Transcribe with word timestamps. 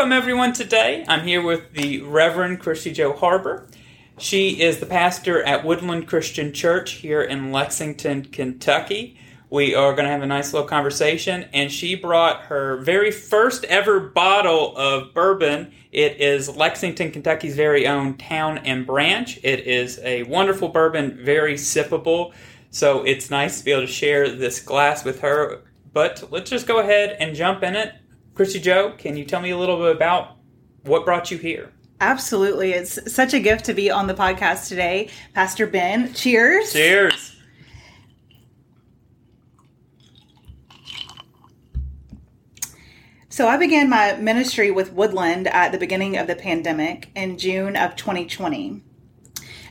welcome 0.00 0.12
everyone 0.12 0.54
today. 0.54 1.04
I'm 1.08 1.26
here 1.26 1.42
with 1.42 1.74
the 1.74 2.00
Reverend 2.00 2.60
Christy 2.60 2.90
Jo 2.90 3.12
Harber. 3.12 3.66
She 4.16 4.62
is 4.62 4.78
the 4.78 4.86
pastor 4.86 5.42
at 5.42 5.62
Woodland 5.62 6.08
Christian 6.08 6.54
Church 6.54 6.92
here 6.92 7.20
in 7.20 7.52
Lexington, 7.52 8.24
Kentucky. 8.24 9.18
We 9.50 9.74
are 9.74 9.92
going 9.92 10.06
to 10.06 10.10
have 10.10 10.22
a 10.22 10.26
nice 10.26 10.54
little 10.54 10.66
conversation, 10.66 11.50
and 11.52 11.70
she 11.70 11.96
brought 11.96 12.44
her 12.44 12.78
very 12.78 13.10
first 13.10 13.64
ever 13.64 14.00
bottle 14.00 14.74
of 14.74 15.12
bourbon. 15.12 15.70
It 15.92 16.18
is 16.18 16.48
Lexington, 16.48 17.10
Kentucky's 17.10 17.54
very 17.54 17.86
own 17.86 18.16
Town 18.16 18.56
and 18.56 18.86
Branch. 18.86 19.38
It 19.42 19.66
is 19.66 20.00
a 20.02 20.22
wonderful 20.22 20.70
bourbon, 20.70 21.22
very 21.22 21.56
sippable. 21.56 22.32
So 22.70 23.04
it's 23.04 23.28
nice 23.28 23.58
to 23.58 23.64
be 23.66 23.72
able 23.72 23.82
to 23.82 23.86
share 23.86 24.34
this 24.34 24.60
glass 24.60 25.04
with 25.04 25.20
her. 25.20 25.60
But 25.92 26.28
let's 26.30 26.48
just 26.48 26.66
go 26.66 26.78
ahead 26.78 27.18
and 27.20 27.36
jump 27.36 27.62
in 27.62 27.76
it. 27.76 27.92
Christy 28.40 28.58
Jo, 28.58 28.94
can 28.96 29.18
you 29.18 29.26
tell 29.26 29.42
me 29.42 29.50
a 29.50 29.58
little 29.58 29.76
bit 29.76 29.94
about 29.94 30.38
what 30.84 31.04
brought 31.04 31.30
you 31.30 31.36
here? 31.36 31.70
Absolutely. 32.00 32.72
It's 32.72 33.12
such 33.12 33.34
a 33.34 33.38
gift 33.38 33.66
to 33.66 33.74
be 33.74 33.90
on 33.90 34.06
the 34.06 34.14
podcast 34.14 34.66
today. 34.66 35.10
Pastor 35.34 35.66
Ben, 35.66 36.14
cheers. 36.14 36.72
Cheers. 36.72 37.36
So 43.28 43.46
I 43.46 43.58
began 43.58 43.90
my 43.90 44.14
ministry 44.14 44.70
with 44.70 44.94
Woodland 44.94 45.46
at 45.46 45.70
the 45.70 45.78
beginning 45.78 46.16
of 46.16 46.26
the 46.26 46.34
pandemic 46.34 47.10
in 47.14 47.36
June 47.36 47.76
of 47.76 47.94
2020. 47.94 48.82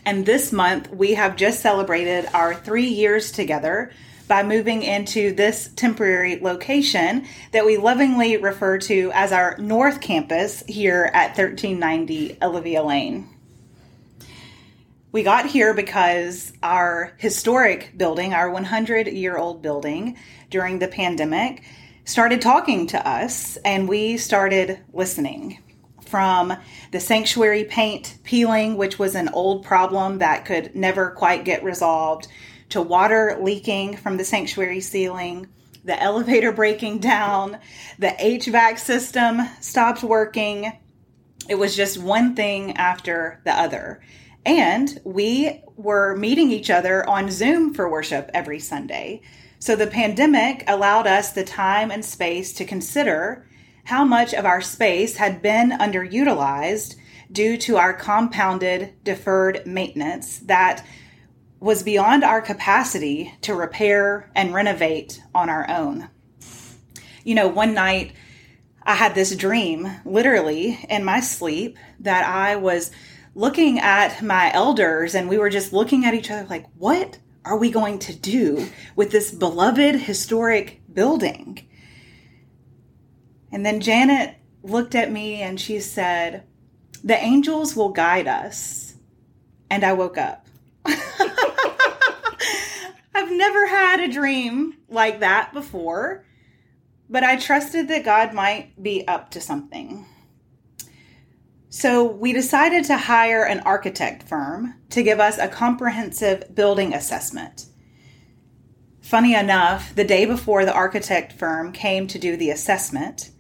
And 0.06 0.28
this 0.28 0.52
month, 0.52 0.92
we 0.92 1.16
have 1.16 1.36
just 1.36 1.62
celebrated 1.62 2.30
our 2.36 2.54
three 2.54 2.86
years 2.86 3.32
together 3.32 3.92
by 4.30 4.44
moving 4.44 4.84
into 4.84 5.34
this 5.34 5.72
temporary 5.76 6.40
location 6.40 7.26
that 7.52 7.66
we 7.66 7.78
lovingly 7.78 8.38
refer 8.38 8.78
to 8.78 9.12
as 9.16 9.32
our 9.32 9.58
North 9.58 10.00
Campus 10.00 10.64
here 10.68 11.10
at 11.16 11.30
1390 11.30 12.38
Olivia 12.42 12.84
Lane. 12.84 13.28
We 15.12 15.24
got 15.24 15.48
here 15.48 15.74
because 15.74 16.54
our 16.62 17.16
historic 17.18 17.98
building, 17.98 18.36
our 18.36 18.52
100 18.52 19.08
year 19.08 19.36
old 19.36 19.64
building, 19.64 20.16
during 20.52 20.78
the 20.78 20.88
pandemic, 20.88 21.64
started 22.06 22.40
talking 22.40 22.86
to 22.88 23.08
us 23.08 23.58
and 23.66 23.90
we 23.90 24.18
started 24.18 24.80
listening 24.94 25.58
from 26.06 26.56
the 26.92 27.00
sanctuary 27.00 27.64
paint 27.64 28.20
peeling, 28.24 28.78
which 28.78 29.00
was 29.00 29.16
an 29.16 29.30
old 29.30 29.66
problem 29.66 30.20
that 30.20 30.46
could 30.46 30.76
never 30.76 31.10
quite 31.10 31.46
get 31.46 31.64
resolved, 31.64 32.28
to 32.70 32.82
water 32.82 33.38
leaking 33.42 33.98
from 33.98 34.18
the 34.18 34.24
sanctuary 34.24 34.82
ceiling, 34.82 35.48
the 35.84 36.02
elevator 36.02 36.52
breaking 36.52 37.00
down, 37.00 37.58
the 37.98 38.16
HVAC 38.20 38.80
system 38.80 39.42
stopped 39.62 40.04
working. 40.04 40.72
It 41.48 41.56
was 41.56 41.76
just 41.76 41.98
one 41.98 42.36
thing 42.36 42.78
after 42.78 43.42
the 43.46 43.54
other. 43.54 44.02
And 44.46 45.00
we 45.04 45.62
were 45.76 46.16
meeting 46.16 46.52
each 46.52 46.70
other 46.70 47.08
on 47.08 47.32
Zoom 47.32 47.74
for 47.74 47.90
worship 47.90 48.30
every 48.34 48.60
Sunday. 48.60 49.22
So 49.60 49.76
the 49.76 49.88
pandemic 49.88 50.64
allowed 50.68 51.08
us 51.08 51.32
the 51.32 51.44
time 51.44 51.92
and 51.92 52.04
space 52.04 52.54
to 52.54 52.66
consider 52.66 53.46
how 53.86 54.06
much 54.06 54.34
of 54.34 54.46
our 54.46 54.62
space 54.62 55.18
had 55.18 55.42
been 55.42 55.72
underutilized 55.72 56.96
due 57.32 57.58
to 57.58 57.78
our 57.78 57.94
compounded 57.94 58.94
deferred 59.04 59.66
maintenance 59.66 60.40
that 60.40 60.86
was 61.60 61.84
beyond 61.84 62.24
our 62.24 62.42
capacity 62.42 63.34
to 63.42 63.54
repair 63.54 64.32
and 64.36 64.54
renovate 64.54 65.22
on 65.36 65.50
our 65.50 65.70
own. 65.70 66.10
You 67.24 67.36
know, 67.36 67.48
one 67.48 67.74
night 67.74 68.14
I 68.84 68.96
had 68.96 69.14
this 69.14 69.36
dream, 69.36 69.88
literally 70.06 70.80
in 70.90 71.04
my 71.04 71.20
sleep, 71.20 71.78
that 72.00 72.26
I 72.26 72.56
was 72.56 72.92
looking 73.36 73.80
at 73.80 74.22
my 74.22 74.52
elders 74.54 75.16
and 75.16 75.30
we 75.30 75.38
were 75.38 75.50
just 75.50 75.74
looking 75.74 76.06
at 76.06 76.14
each 76.14 76.32
other 76.32 76.48
like, 76.50 76.66
what 76.78 77.20
are 77.46 77.58
we 77.58 77.72
going 77.72 78.00
to 78.00 78.16
do 78.16 78.68
with 78.96 79.12
this 79.12 79.32
beloved 79.32 79.96
historic 79.96 80.82
building? 80.92 81.68
And 83.52 83.66
then 83.66 83.82
Janet 83.82 84.36
looked 84.64 84.96
at 84.96 85.12
me 85.12 85.42
and 85.42 85.60
she 85.60 85.80
said, 85.80 86.44
The 87.04 87.18
angels 87.18 87.76
will 87.76 87.90
guide 87.90 88.28
us. 88.28 88.96
And 89.70 89.84
I 89.84 89.94
woke 89.94 90.18
up. 90.18 90.49
I've 93.20 93.32
never 93.34 93.68
had 93.68 94.00
a 94.00 94.08
dream 94.08 94.78
like 94.88 95.20
that 95.20 95.52
before, 95.52 96.24
but 97.10 97.22
I 97.22 97.36
trusted 97.36 97.90
that 97.90 98.06
God 98.06 98.34
might 98.34 98.82
be 98.82 99.06
up 99.10 99.32
to 99.32 99.42
something. 99.42 100.06
So 101.68 102.06
we 102.06 102.32
decided 102.32 102.86
to 102.86 102.98
hire 102.98 103.44
an 103.44 103.60
architect 103.60 104.24
firm 104.24 104.76
to 104.92 105.04
give 105.04 105.20
us 105.20 105.38
a 105.38 105.50
comprehensive 105.50 106.56
building 106.56 106.94
assessment. 106.94 107.66
Funny 109.02 109.36
enough, 109.36 109.94
the 109.94 110.06
day 110.06 110.24
before 110.24 110.64
the 110.64 110.74
architect 110.74 111.34
firm 111.34 111.74
came 111.74 112.08
to 112.08 112.20
do 112.20 112.38
the 112.38 112.52
assessment, 112.52 113.32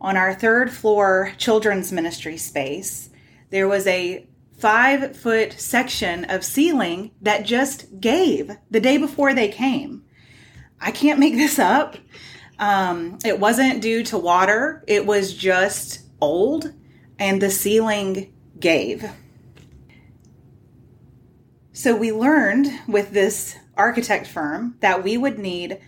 on 0.00 0.16
our 0.16 0.32
third 0.32 0.72
floor 0.72 1.34
children's 1.36 1.92
ministry 1.92 2.38
space, 2.38 3.10
there 3.50 3.68
was 3.68 3.86
a 3.86 4.26
five 4.60 5.16
foot 5.16 5.54
section 5.58 6.24
of 6.26 6.44
ceiling 6.44 7.10
that 7.22 7.46
just 7.46 8.00
gave 8.00 8.56
the 8.70 8.80
day 8.80 8.98
before 8.98 9.34
they 9.34 9.48
came. 9.48 10.04
I 10.80 10.90
can't 10.90 11.18
make 11.18 11.34
this 11.34 11.58
up. 11.58 11.96
Um, 12.58 13.18
it 13.24 13.40
wasn't 13.40 13.80
due 13.80 14.02
to 14.04 14.18
water, 14.18 14.84
it 14.86 15.06
was 15.06 15.32
just 15.34 16.02
old, 16.20 16.72
and 17.18 17.40
the 17.40 17.50
ceiling 17.50 18.34
gave. 18.58 19.10
So 21.72 21.96
we 21.96 22.12
learned 22.12 22.68
with 22.86 23.12
this 23.12 23.56
architect 23.78 24.26
firm 24.26 24.76
that 24.80 25.02
we 25.02 25.16
would 25.16 25.38
need 25.38 25.80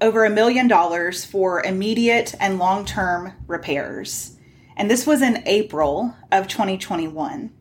over 0.00 0.24
a 0.24 0.30
million 0.30 0.68
dollars 0.68 1.24
for 1.24 1.60
immediate 1.64 2.36
and 2.38 2.60
long 2.60 2.84
term 2.84 3.32
repairs. 3.48 4.36
And 4.76 4.88
this 4.88 5.06
was 5.06 5.22
in 5.22 5.42
April 5.46 6.14
of 6.30 6.46
2021. 6.46 7.52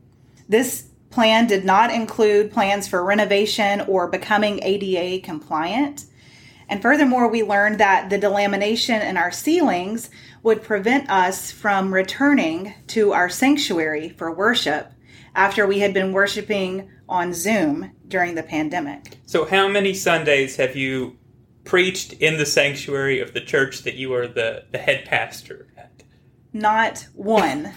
This 0.52 0.90
plan 1.12 1.48
did 1.48 1.64
not 1.64 1.94
include 1.94 2.52
plans 2.52 2.86
for 2.86 3.06
renovation 3.06 3.80
or 3.88 4.10
becoming 4.10 4.60
ADA 4.62 5.26
compliant. 5.26 6.04
And 6.68 6.82
furthermore, 6.82 7.30
we 7.30 7.42
learned 7.42 7.80
that 7.80 8.10
the 8.10 8.20
delamination 8.20 9.02
in 9.02 9.16
our 9.16 9.32
ceilings 9.32 10.10
would 10.44 10.62
prevent 10.62 11.10
us 11.10 11.52
from 11.52 11.94
returning 11.94 12.74
to 12.88 13.14
our 13.14 13.30
sanctuary 13.30 14.10
for 14.10 14.30
worship 14.30 14.92
after 15.36 15.66
we 15.66 15.80
had 15.80 15.94
been 15.94 16.12
worshiping 16.12 16.90
on 17.08 17.34
Zoom 17.34 17.92
during 18.10 18.36
the 18.36 18.44
pandemic. 18.44 19.20
So, 19.26 19.46
how 19.46 19.70
many 19.70 19.94
Sundays 19.94 20.58
have 20.58 20.76
you 20.76 21.18
preached 21.64 22.12
in 22.12 22.36
the 22.36 22.46
sanctuary 22.46 23.22
of 23.22 23.34
the 23.34 23.40
church 23.40 23.84
that 23.84 23.96
you 23.96 24.14
are 24.14 24.28
the, 24.28 24.66
the 24.72 24.80
head 24.80 25.06
pastor 25.06 25.68
at? 25.78 26.04
Not 26.52 27.08
one. 27.14 27.72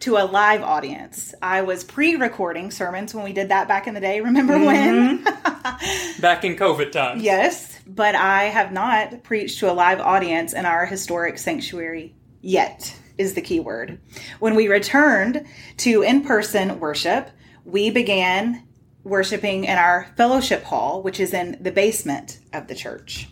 To 0.00 0.16
a 0.16 0.24
live 0.24 0.62
audience. 0.62 1.34
I 1.42 1.62
was 1.62 1.84
pre 1.84 2.16
recording 2.16 2.70
sermons 2.70 3.14
when 3.14 3.22
we 3.22 3.32
did 3.32 3.50
that 3.50 3.68
back 3.68 3.86
in 3.86 3.94
the 3.94 4.00
day. 4.00 4.20
Remember 4.20 4.54
mm-hmm. 4.54 5.22
when? 5.22 5.24
back 6.20 6.44
in 6.44 6.56
COVID 6.56 6.90
times. 6.90 7.22
Yes, 7.22 7.78
but 7.86 8.14
I 8.14 8.44
have 8.44 8.72
not 8.72 9.22
preached 9.22 9.58
to 9.60 9.70
a 9.70 9.74
live 9.74 10.00
audience 10.00 10.52
in 10.54 10.64
our 10.64 10.86
historic 10.86 11.38
sanctuary 11.38 12.14
yet, 12.40 12.96
is 13.18 13.34
the 13.34 13.42
key 13.42 13.60
word. 13.60 14.00
When 14.38 14.54
we 14.54 14.68
returned 14.68 15.46
to 15.78 16.02
in 16.02 16.22
person 16.22 16.80
worship, 16.80 17.30
we 17.64 17.90
began 17.90 18.66
worshiping 19.04 19.64
in 19.64 19.76
our 19.76 20.06
fellowship 20.16 20.62
hall, 20.64 21.02
which 21.02 21.20
is 21.20 21.34
in 21.34 21.58
the 21.60 21.72
basement 21.72 22.38
of 22.52 22.68
the 22.68 22.74
church. 22.74 23.28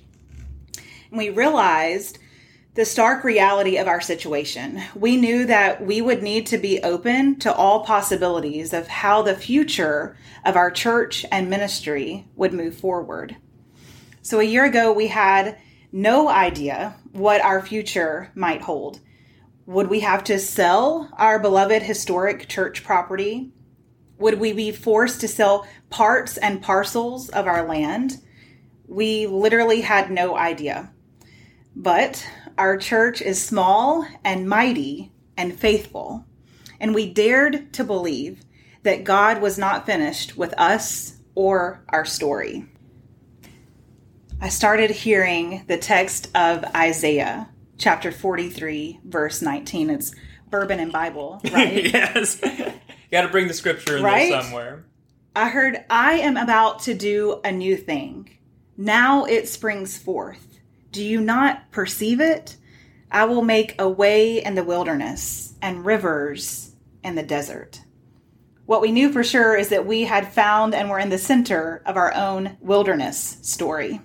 And 1.11 1.19
we 1.19 1.31
realized 1.31 2.19
the 2.78 2.84
stark 2.84 3.25
reality 3.25 3.76
of 3.76 3.88
our 3.88 4.00
situation. 4.00 4.80
We 4.94 5.16
knew 5.16 5.46
that 5.46 5.84
we 5.84 6.00
would 6.00 6.22
need 6.22 6.46
to 6.46 6.58
be 6.58 6.80
open 6.84 7.36
to 7.40 7.52
all 7.52 7.84
possibilities 7.84 8.72
of 8.72 8.86
how 8.86 9.20
the 9.20 9.34
future 9.34 10.16
of 10.44 10.54
our 10.54 10.70
church 10.70 11.26
and 11.32 11.50
ministry 11.50 12.28
would 12.36 12.52
move 12.52 12.76
forward. 12.76 13.36
So, 14.22 14.38
a 14.38 14.44
year 14.44 14.64
ago, 14.64 14.92
we 14.92 15.08
had 15.08 15.58
no 15.90 16.28
idea 16.28 16.94
what 17.10 17.40
our 17.40 17.60
future 17.60 18.30
might 18.36 18.62
hold. 18.62 19.00
Would 19.66 19.90
we 19.90 19.98
have 19.98 20.22
to 20.25 20.38
sell 20.38 21.10
our 21.19 21.40
beloved 21.40 21.82
historic 21.82 22.46
church 22.46 22.84
property? 22.84 23.50
Would 24.19 24.38
we 24.38 24.52
be 24.52 24.70
forced 24.70 25.20
to 25.22 25.26
sell 25.26 25.66
parts 25.90 26.36
and 26.36 26.62
parcels 26.62 27.28
of 27.30 27.48
our 27.48 27.66
land? 27.66 28.22
We 28.86 29.26
literally 29.26 29.80
had 29.80 30.12
no 30.12 30.36
idea. 30.36 30.92
But 31.75 32.25
our 32.58 32.76
church 32.76 33.22
is 33.22 33.43
small 33.43 34.06
and 34.25 34.49
mighty 34.49 35.12
and 35.37 35.58
faithful, 35.58 36.26
and 36.81 36.94
we 36.94 37.10
dared 37.12 37.72
to 37.75 37.84
believe 37.84 38.40
that 38.82 39.05
God 39.05 39.40
was 39.40 39.58
not 39.58 39.87
finished 39.87 40.37
with 40.37 40.52
us 40.58 41.19
or 41.34 41.84
our 41.88 42.05
story. 42.05 42.66
I 44.40 44.49
started 44.49 44.90
hearing 44.90 45.64
the 45.69 45.78
text 45.78 46.31
of 46.37 46.64
Isaiah 46.75 47.49
chapter 47.76 48.10
43, 48.12 49.00
verse 49.04 49.40
19. 49.43 49.90
It's 49.90 50.14
bourbon 50.50 50.81
and 50.81 50.93
Bible, 50.93 51.40
right? 51.52 51.84
yes. 51.93 52.40
you 52.43 52.72
got 53.11 53.22
to 53.22 53.28
bring 53.28 53.49
the 53.49 53.54
scripture 53.54 53.99
in 53.99 54.02
Right? 54.04 54.31
there 54.31 54.43
somewhere. 54.43 54.84
I 55.37 55.49
heard, 55.49 55.84
I 55.90 56.14
am 56.14 56.37
about 56.37 56.81
to 56.82 56.94
do 56.94 57.40
a 57.44 57.52
new 57.52 57.76
thing. 57.76 58.31
Now 58.76 59.25
it 59.25 59.49
springs 59.49 59.96
forth. 59.99 60.57
Do 60.90 61.05
you 61.05 61.20
not 61.20 61.70
perceive 61.70 62.20
it? 62.20 62.56
I 63.11 63.25
will 63.25 63.43
make 63.43 63.75
a 63.79 63.88
way 63.88 64.43
in 64.43 64.55
the 64.55 64.64
wilderness 64.64 65.55
and 65.62 65.85
rivers 65.85 66.73
in 67.02 67.14
the 67.14 67.23
desert. 67.23 67.82
What 68.67 68.82
we 68.82 68.93
knew 68.93 69.11
for 69.11 69.25
sure 69.25 69.56
is 69.56 69.70
that 69.70 69.87
we 69.87 70.02
had 70.02 70.32
found 70.32 70.75
and 70.75 70.90
were 70.90 70.99
in 70.99 71.08
the 71.08 71.19
center 71.19 71.82
of 71.87 71.96
our 71.96 72.12
own 72.14 72.58
wilderness 72.61 73.38
story. 73.43 74.00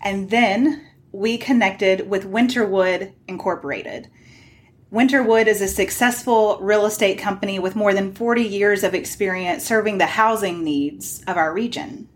And 0.00 0.30
then 0.30 0.84
we 1.12 1.38
connected 1.38 2.08
with 2.08 2.24
Winterwood 2.24 3.12
Incorporated. 3.28 4.10
Winterwood 4.92 5.46
is 5.46 5.60
a 5.60 5.68
successful 5.68 6.58
real 6.60 6.86
estate 6.86 7.18
company 7.18 7.58
with 7.58 7.76
more 7.76 7.94
than 7.94 8.14
40 8.14 8.42
years 8.42 8.84
of 8.84 8.94
experience 8.94 9.64
serving 9.64 9.98
the 9.98 10.06
housing 10.06 10.62
needs 10.62 11.22
of 11.26 11.36
our 11.36 11.52
region. 11.52 12.08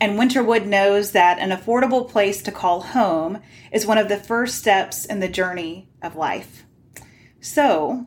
And 0.00 0.18
Winterwood 0.18 0.66
knows 0.66 1.12
that 1.12 1.38
an 1.38 1.50
affordable 1.50 2.08
place 2.08 2.42
to 2.42 2.52
call 2.52 2.80
home 2.82 3.40
is 3.72 3.86
one 3.86 3.98
of 3.98 4.08
the 4.08 4.16
first 4.16 4.56
steps 4.56 5.04
in 5.04 5.20
the 5.20 5.28
journey 5.28 5.88
of 6.02 6.16
life. 6.16 6.66
So, 7.40 8.06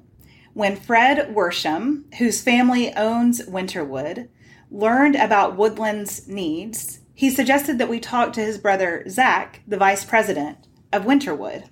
when 0.53 0.75
Fred 0.75 1.33
Worsham, 1.33 2.13
whose 2.15 2.41
family 2.41 2.93
owns 2.93 3.45
Winterwood, 3.45 4.29
learned 4.71 5.15
about 5.15 5.55
Woodland's 5.55 6.27
needs, 6.27 6.99
he 7.13 7.29
suggested 7.29 7.77
that 7.77 7.89
we 7.89 7.99
talk 7.99 8.33
to 8.33 8.41
his 8.41 8.57
brother 8.57 9.03
Zach, 9.07 9.61
the 9.67 9.77
vice 9.77 10.03
president 10.03 10.57
of 10.91 11.03
Winterwood. 11.03 11.69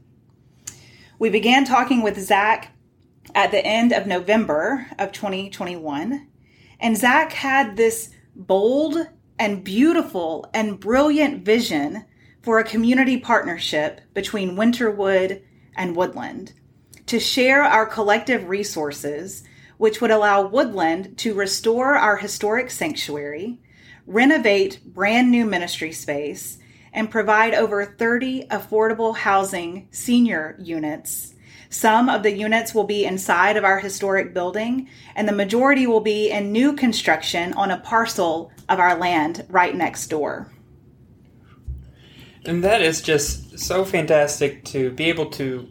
We 1.18 1.30
began 1.30 1.66
talking 1.66 2.02
with 2.02 2.20
Zach 2.20 2.72
at 3.34 3.52
the 3.52 3.66
end 3.66 3.92
of 3.92 4.08
November 4.08 4.88
of 5.00 5.12
2021, 5.12 6.28
and 6.80 6.98
Zach 6.98 7.34
had 7.34 7.78
this 7.78 8.12
bold 8.36 9.08
and 9.38 9.64
beautiful 9.64 10.50
and 10.54 10.80
brilliant 10.80 11.44
vision 11.44 12.06
for 12.42 12.60
a 12.60 12.64
community 12.64 13.18
partnership 13.18 14.02
between 14.14 14.56
Winterwood 14.56 15.42
and 15.76 15.96
Woodland 15.96 16.54
to 17.08 17.20
share 17.20 17.64
our 17.64 17.86
collective 17.86 18.48
resources, 18.50 19.44
which 19.78 20.02
would 20.02 20.12
allow 20.12 20.42
Woodland 20.42 21.18
to 21.20 21.34
restore 21.34 21.96
our 21.96 22.18
historic 22.18 22.72
sanctuary, 22.72 23.60
renovate 24.08 24.82
brand 24.86 25.30
new 25.30 25.46
ministry 25.46 25.92
space, 25.92 26.58
and 26.94 27.12
provide 27.12 27.54
over 27.54 27.86
30 27.86 28.48
affordable 28.48 29.16
housing 29.16 29.88
senior 29.92 30.56
units. 30.60 31.35
Some 31.76 32.08
of 32.08 32.24
the 32.24 32.32
units 32.32 32.74
will 32.74 32.86
be 32.86 33.04
inside 33.04 33.58
of 33.58 33.66
our 33.66 33.80
historic 33.80 34.34
building, 34.34 34.88
and 35.14 35.28
the 35.28 35.34
majority 35.34 35.88
will 35.88 36.00
be 36.00 36.32
in 36.32 36.54
new 36.54 36.72
construction 36.72 37.52
on 37.52 37.70
a 37.70 37.80
parcel 37.80 38.50
of 38.70 38.80
our 38.80 38.96
land 38.96 39.46
right 39.50 39.76
next 39.76 40.08
door. 40.08 40.50
And 42.46 42.64
that 42.64 42.82
is 42.82 43.02
just 43.02 43.60
so 43.60 43.84
fantastic 43.84 44.64
to 44.66 44.92
be 44.92 45.10
able 45.10 45.30
to 45.32 45.68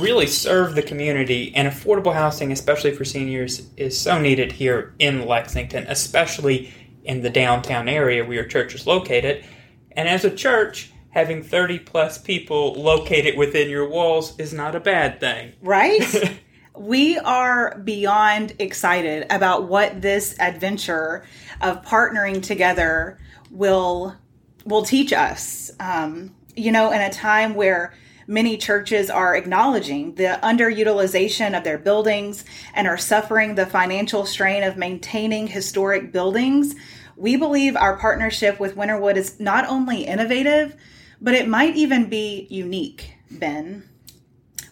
really 0.00 0.26
serve 0.26 0.74
the 0.74 0.82
community 0.82 1.54
and 1.54 1.68
affordable 1.68 2.12
housing, 2.12 2.50
especially 2.50 2.92
for 2.92 3.04
seniors, 3.04 3.68
is 3.76 3.96
so 3.96 4.20
needed 4.20 4.50
here 4.50 4.94
in 4.98 5.28
Lexington, 5.28 5.84
especially 5.86 6.74
in 7.04 7.22
the 7.22 7.30
downtown 7.30 7.88
area 7.88 8.24
where 8.24 8.34
your 8.34 8.46
church 8.46 8.74
is 8.74 8.84
located. 8.84 9.44
And 9.92 10.08
as 10.08 10.24
a 10.24 10.34
church, 10.34 10.90
having 11.10 11.42
30 11.42 11.80
plus 11.80 12.18
people 12.18 12.74
located 12.74 13.36
within 13.36 13.68
your 13.68 13.88
walls 13.88 14.38
is 14.38 14.52
not 14.52 14.74
a 14.74 14.80
bad 14.80 15.20
thing. 15.20 15.52
Right? 15.62 16.40
we 16.76 17.18
are 17.18 17.78
beyond 17.78 18.54
excited 18.58 19.26
about 19.30 19.64
what 19.68 20.00
this 20.00 20.38
adventure 20.38 21.24
of 21.60 21.82
partnering 21.82 22.42
together 22.42 23.18
will 23.50 24.16
will 24.64 24.82
teach 24.82 25.12
us. 25.12 25.70
Um, 25.80 26.34
you 26.54 26.70
know, 26.70 26.92
in 26.92 27.00
a 27.00 27.10
time 27.10 27.54
where 27.54 27.94
many 28.26 28.56
churches 28.56 29.10
are 29.10 29.34
acknowledging 29.34 30.14
the 30.14 30.38
underutilization 30.42 31.56
of 31.56 31.64
their 31.64 31.78
buildings 31.78 32.44
and 32.74 32.86
are 32.86 32.98
suffering 32.98 33.56
the 33.56 33.66
financial 33.66 34.24
strain 34.24 34.62
of 34.62 34.76
maintaining 34.76 35.48
historic 35.48 36.12
buildings, 36.12 36.74
we 37.20 37.36
believe 37.36 37.76
our 37.76 37.98
partnership 37.98 38.58
with 38.58 38.76
Winterwood 38.76 39.16
is 39.16 39.38
not 39.38 39.68
only 39.68 40.06
innovative, 40.06 40.74
but 41.20 41.34
it 41.34 41.46
might 41.46 41.76
even 41.76 42.08
be 42.08 42.46
unique, 42.48 43.12
Ben. 43.30 43.86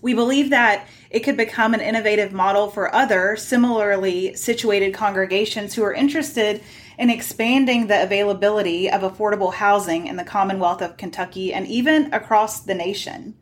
We 0.00 0.14
believe 0.14 0.48
that 0.48 0.86
it 1.10 1.20
could 1.20 1.36
become 1.36 1.74
an 1.74 1.82
innovative 1.82 2.32
model 2.32 2.70
for 2.70 2.94
other 2.94 3.36
similarly 3.36 4.34
situated 4.34 4.94
congregations 4.94 5.74
who 5.74 5.82
are 5.82 5.92
interested 5.92 6.62
in 6.98 7.10
expanding 7.10 7.86
the 7.86 8.02
availability 8.02 8.90
of 8.90 9.02
affordable 9.02 9.52
housing 9.52 10.06
in 10.06 10.16
the 10.16 10.24
Commonwealth 10.24 10.80
of 10.80 10.96
Kentucky 10.96 11.52
and 11.52 11.66
even 11.66 12.14
across 12.14 12.60
the 12.60 12.74
nation. 12.74 13.36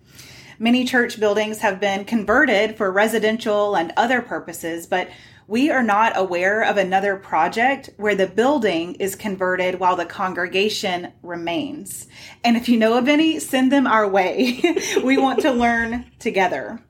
Many 0.59 0.85
church 0.85 1.21
buildings 1.21 1.61
have 1.61 1.79
been 1.79 2.05
converted 2.07 2.77
for 2.77 2.91
residential 2.91 3.77
and 3.77 3.93
other 3.97 4.21
purposes, 4.21 4.87
but 4.87 5.09
we 5.49 5.71
are 5.71 5.83
not 5.83 6.17
aware 6.17 6.63
of 6.63 6.77
another 6.77 7.17
project 7.17 7.91
where 7.97 8.17
the 8.17 8.27
building 8.27 8.95
is 8.97 9.15
converted 9.15 9.79
while 9.79 9.95
the 9.95 10.05
congregation 10.05 11.13
remains. 11.23 12.09
And 12.43 12.57
if 12.57 12.69
you 12.69 12.77
know 12.77 12.99
of 12.99 13.09
any, 13.09 13.39
send 13.39 13.71
them 13.71 13.87
our 13.87 14.09
way. 14.09 14.61
we 15.05 15.17
want 15.17 15.41
to 15.43 15.53
learn 15.53 16.07
together. 16.19 16.83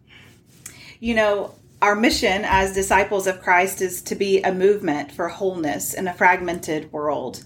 You 1.00 1.14
know, 1.14 1.54
our 1.82 1.94
mission 1.94 2.44
as 2.46 2.72
disciples 2.72 3.26
of 3.26 3.42
Christ 3.42 3.82
is 3.82 4.00
to 4.02 4.14
be 4.14 4.40
a 4.40 4.54
movement 4.54 5.12
for 5.12 5.28
wholeness 5.28 5.92
in 5.92 6.08
a 6.08 6.14
fragmented 6.14 6.90
world. 6.90 7.44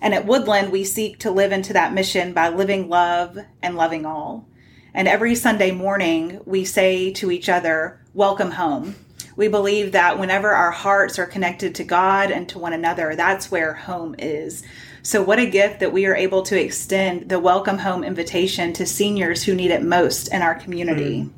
And 0.00 0.14
at 0.14 0.26
Woodland, 0.26 0.70
we 0.70 0.84
seek 0.84 1.18
to 1.20 1.30
live 1.32 1.50
into 1.50 1.72
that 1.72 1.92
mission 1.92 2.32
by 2.32 2.48
living 2.48 2.88
love 2.88 3.36
and 3.62 3.76
loving 3.76 4.06
all. 4.06 4.46
And 4.94 5.08
every 5.08 5.34
Sunday 5.34 5.72
morning, 5.72 6.40
we 6.44 6.64
say 6.64 7.12
to 7.14 7.32
each 7.32 7.48
other, 7.48 8.00
Welcome 8.14 8.52
home. 8.52 8.94
We 9.36 9.48
believe 9.48 9.92
that 9.92 10.18
whenever 10.18 10.50
our 10.50 10.70
hearts 10.70 11.18
are 11.18 11.26
connected 11.26 11.74
to 11.76 11.84
God 11.84 12.30
and 12.30 12.48
to 12.50 12.58
one 12.58 12.72
another, 12.72 13.14
that's 13.16 13.50
where 13.50 13.74
home 13.74 14.14
is. 14.18 14.62
So, 15.02 15.22
what 15.22 15.38
a 15.38 15.50
gift 15.50 15.80
that 15.80 15.92
we 15.92 16.06
are 16.06 16.14
able 16.14 16.42
to 16.42 16.60
extend 16.60 17.28
the 17.28 17.40
welcome 17.40 17.78
home 17.78 18.04
invitation 18.04 18.72
to 18.74 18.86
seniors 18.86 19.42
who 19.42 19.54
need 19.54 19.70
it 19.70 19.82
most 19.82 20.28
in 20.28 20.42
our 20.42 20.54
community. 20.54 21.28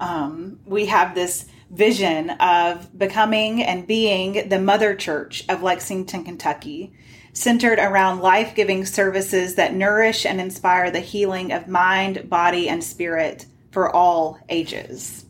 Um, 0.00 0.60
we 0.66 0.86
have 0.86 1.14
this 1.14 1.46
vision 1.70 2.30
of 2.30 2.96
becoming 2.98 3.62
and 3.62 3.86
being 3.86 4.48
the 4.48 4.60
mother 4.60 4.94
church 4.94 5.44
of 5.48 5.62
Lexington, 5.62 6.24
Kentucky, 6.24 6.92
centered 7.32 7.78
around 7.78 8.20
life 8.20 8.54
giving 8.54 8.84
services 8.84 9.54
that 9.54 9.74
nourish 9.74 10.26
and 10.26 10.40
inspire 10.40 10.90
the 10.90 11.00
healing 11.00 11.52
of 11.52 11.68
mind, 11.68 12.28
body, 12.28 12.68
and 12.68 12.82
spirit 12.82 13.46
for 13.70 13.94
all 13.94 14.38
ages. 14.48 15.24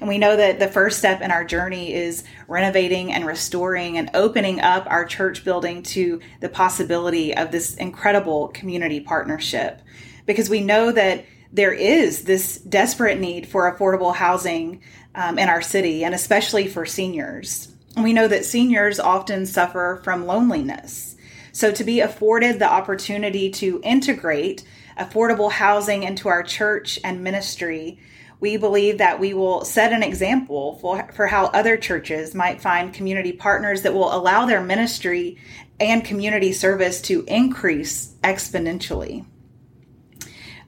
And 0.00 0.08
we 0.08 0.18
know 0.18 0.34
that 0.34 0.58
the 0.58 0.68
first 0.68 0.98
step 0.98 1.20
in 1.20 1.30
our 1.30 1.44
journey 1.44 1.92
is 1.92 2.24
renovating 2.48 3.12
and 3.12 3.26
restoring 3.26 3.98
and 3.98 4.10
opening 4.14 4.60
up 4.60 4.86
our 4.88 5.04
church 5.04 5.44
building 5.44 5.82
to 5.84 6.20
the 6.40 6.48
possibility 6.48 7.36
of 7.36 7.50
this 7.50 7.76
incredible 7.76 8.48
community 8.48 9.00
partnership. 9.00 9.82
Because 10.24 10.48
we 10.48 10.62
know 10.62 10.90
that 10.90 11.26
there 11.52 11.72
is 11.72 12.24
this 12.24 12.58
desperate 12.58 13.20
need 13.20 13.46
for 13.46 13.70
affordable 13.70 14.14
housing 14.14 14.80
um, 15.14 15.38
in 15.38 15.48
our 15.48 15.60
city, 15.60 16.04
and 16.04 16.14
especially 16.14 16.66
for 16.66 16.86
seniors. 16.86 17.74
And 17.94 18.04
we 18.04 18.12
know 18.12 18.28
that 18.28 18.44
seniors 18.44 19.00
often 19.00 19.44
suffer 19.46 20.00
from 20.02 20.26
loneliness. 20.26 21.16
So, 21.52 21.72
to 21.72 21.82
be 21.82 22.00
afforded 22.00 22.58
the 22.58 22.70
opportunity 22.70 23.50
to 23.50 23.80
integrate 23.82 24.64
affordable 24.96 25.50
housing 25.50 26.04
into 26.04 26.28
our 26.28 26.44
church 26.44 27.00
and 27.02 27.24
ministry, 27.24 27.98
we 28.40 28.56
believe 28.56 28.98
that 28.98 29.20
we 29.20 29.34
will 29.34 29.64
set 29.64 29.92
an 29.92 30.02
example 30.02 30.78
for, 30.80 31.10
for 31.12 31.26
how 31.26 31.46
other 31.46 31.76
churches 31.76 32.34
might 32.34 32.60
find 32.60 32.92
community 32.92 33.32
partners 33.32 33.82
that 33.82 33.94
will 33.94 34.14
allow 34.14 34.46
their 34.46 34.62
ministry 34.62 35.38
and 35.78 36.04
community 36.04 36.52
service 36.52 37.00
to 37.02 37.24
increase 37.26 38.14
exponentially. 38.22 39.26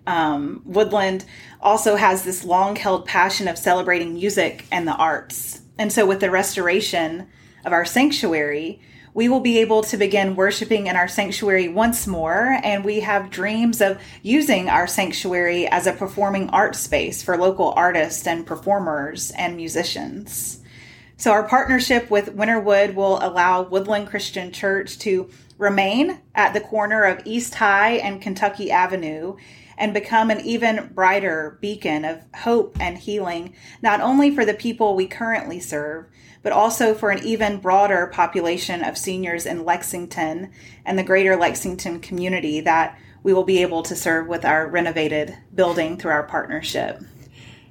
Um, 0.06 0.62
Woodland 0.64 1.24
also 1.60 1.96
has 1.96 2.24
this 2.24 2.44
long 2.44 2.76
held 2.76 3.06
passion 3.06 3.48
of 3.48 3.56
celebrating 3.56 4.14
music 4.14 4.66
and 4.70 4.86
the 4.86 4.94
arts. 4.94 5.60
And 5.78 5.92
so, 5.92 6.06
with 6.06 6.20
the 6.20 6.30
restoration 6.30 7.28
of 7.64 7.72
our 7.72 7.84
sanctuary, 7.84 8.80
we 9.14 9.28
will 9.28 9.40
be 9.40 9.58
able 9.58 9.82
to 9.82 9.96
begin 9.96 10.36
worshiping 10.36 10.86
in 10.86 10.96
our 10.96 11.08
sanctuary 11.08 11.68
once 11.68 12.06
more. 12.06 12.58
And 12.62 12.84
we 12.84 13.00
have 13.00 13.30
dreams 13.30 13.80
of 13.80 14.00
using 14.22 14.68
our 14.68 14.86
sanctuary 14.86 15.66
as 15.68 15.86
a 15.86 15.92
performing 15.92 16.48
art 16.50 16.74
space 16.76 17.22
for 17.22 17.36
local 17.36 17.72
artists 17.76 18.26
and 18.26 18.46
performers 18.46 19.30
and 19.32 19.56
musicians. 19.56 20.60
So, 21.18 21.30
our 21.30 21.44
partnership 21.44 22.10
with 22.10 22.34
Winterwood 22.34 22.94
will 22.94 23.18
allow 23.22 23.62
Woodland 23.62 24.08
Christian 24.08 24.50
Church 24.50 24.98
to 25.00 25.30
remain 25.56 26.18
at 26.34 26.52
the 26.52 26.60
corner 26.60 27.04
of 27.04 27.24
East 27.24 27.54
High 27.54 27.92
and 27.92 28.20
Kentucky 28.20 28.72
Avenue 28.72 29.36
and 29.78 29.94
become 29.94 30.30
an 30.30 30.40
even 30.40 30.90
brighter 30.94 31.58
beacon 31.60 32.04
of 32.04 32.22
hope 32.34 32.76
and 32.80 32.98
healing, 32.98 33.54
not 33.82 34.00
only 34.00 34.34
for 34.34 34.44
the 34.44 34.54
people 34.54 34.94
we 34.94 35.06
currently 35.06 35.60
serve, 35.60 36.06
but 36.42 36.52
also 36.52 36.94
for 36.94 37.10
an 37.10 37.24
even 37.24 37.60
broader 37.60 38.08
population 38.08 38.82
of 38.82 38.98
seniors 38.98 39.46
in 39.46 39.64
Lexington 39.64 40.50
and 40.84 40.98
the 40.98 41.04
greater 41.04 41.36
Lexington 41.36 42.00
community 42.00 42.60
that 42.60 42.98
we 43.22 43.32
will 43.32 43.44
be 43.44 43.62
able 43.62 43.82
to 43.82 43.94
serve 43.94 44.26
with 44.26 44.44
our 44.44 44.66
renovated 44.66 45.36
building 45.54 45.96
through 45.96 46.10
our 46.10 46.24
partnership. 46.24 47.00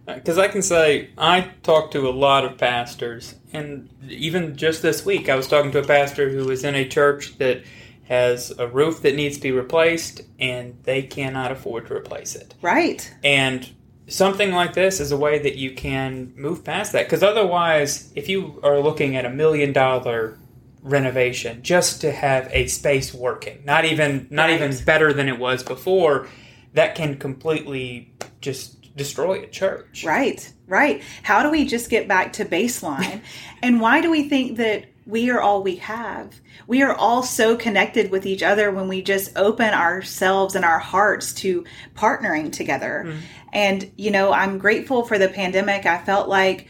Uh, 0.07 0.15
because 0.15 0.37
I 0.37 0.47
can 0.47 0.61
say, 0.61 1.09
I 1.17 1.51
talk 1.61 1.91
to 1.91 2.07
a 2.07 2.11
lot 2.11 2.43
of 2.45 2.57
pastors, 2.57 3.35
and 3.53 3.89
even 4.09 4.55
just 4.55 4.81
this 4.81 5.05
week, 5.05 5.29
I 5.29 5.35
was 5.35 5.47
talking 5.47 5.71
to 5.73 5.79
a 5.79 5.85
pastor 5.85 6.29
who 6.29 6.45
was 6.45 6.63
in 6.63 6.73
a 6.73 6.87
church 6.87 7.37
that 7.37 7.63
has 8.11 8.51
a 8.59 8.67
roof 8.67 9.03
that 9.03 9.15
needs 9.15 9.37
to 9.37 9.41
be 9.41 9.51
replaced, 9.53 10.19
and 10.37 10.77
they 10.83 11.01
cannot 11.01 11.49
afford 11.49 11.87
to 11.87 11.93
replace 11.95 12.35
it. 12.35 12.53
Right. 12.61 13.09
And 13.23 13.69
something 14.07 14.51
like 14.51 14.73
this 14.73 14.99
is 14.99 15.13
a 15.13 15.17
way 15.17 15.39
that 15.39 15.55
you 15.55 15.71
can 15.71 16.33
move 16.35 16.61
past 16.65 16.91
that. 16.91 17.05
Because 17.05 17.23
otherwise, 17.23 18.11
if 18.13 18.27
you 18.27 18.59
are 18.63 18.81
looking 18.81 19.15
at 19.15 19.23
a 19.23 19.29
million 19.29 19.71
dollar 19.71 20.37
renovation 20.81 21.63
just 21.63 22.01
to 22.01 22.11
have 22.11 22.49
a 22.51 22.67
space 22.67 23.13
working, 23.13 23.63
not 23.63 23.85
even 23.85 24.27
not 24.29 24.49
Right. 24.49 24.61
even 24.61 24.83
better 24.83 25.13
than 25.13 25.29
it 25.29 25.39
was 25.39 25.63
before, 25.63 26.27
that 26.73 26.95
can 26.95 27.15
completely 27.17 28.13
just 28.41 28.93
destroy 28.97 29.41
a 29.41 29.47
church. 29.47 30.03
Right, 30.03 30.51
right. 30.67 31.01
How 31.23 31.43
do 31.43 31.49
we 31.49 31.65
just 31.65 31.89
get 31.89 32.09
back 32.09 32.33
to 32.33 32.43
baseline? 32.43 33.21
and 33.63 33.79
why 33.79 34.01
do 34.01 34.11
we 34.11 34.27
think 34.27 34.57
that 34.57 34.83
we 35.05 35.29
are 35.29 35.41
all 35.41 35.63
we 35.63 35.77
have? 35.77 36.39
We 36.67 36.83
are 36.83 36.93
all 36.95 37.23
so 37.23 37.55
connected 37.55 38.11
with 38.11 38.25
each 38.25 38.43
other 38.43 38.71
when 38.71 38.87
we 38.87 39.01
just 39.01 39.35
open 39.35 39.73
ourselves 39.73 40.55
and 40.55 40.63
our 40.63 40.79
hearts 40.79 41.33
to 41.35 41.65
partnering 41.95 42.51
together. 42.51 43.05
Mm-hmm. 43.07 43.19
And, 43.53 43.91
you 43.97 44.11
know, 44.11 44.31
I'm 44.31 44.57
grateful 44.57 45.03
for 45.03 45.17
the 45.17 45.27
pandemic. 45.27 45.85
I 45.85 45.97
felt 45.97 46.29
like 46.29 46.67